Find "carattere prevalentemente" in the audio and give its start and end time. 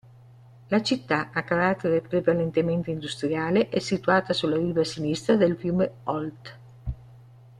1.43-2.89